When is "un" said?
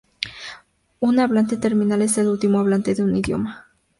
0.99-1.19, 3.03-3.15